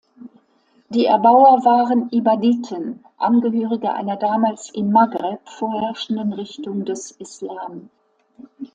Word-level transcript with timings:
Die 0.89 1.05
Erbauer 1.05 1.63
waren 1.63 2.09
Ibaditen, 2.09 3.05
Angehörige 3.17 3.93
einer 3.93 4.15
damals 4.15 4.71
im 4.71 4.89
Maghreb 4.91 5.47
vorherrschenden 5.47 6.33
Richtung 6.33 6.85
des 6.85 7.11
Islam. 7.11 7.91